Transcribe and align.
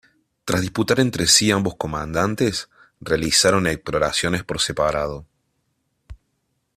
Tras 0.45 0.61
disputar 0.61 0.99
entre 0.99 1.27
sí 1.27 1.51
ambos 1.51 1.75
comandantes, 1.75 2.69
realizaron 3.01 3.67
exploraciones 3.67 4.43
por 4.43 4.59
separado. 4.59 5.27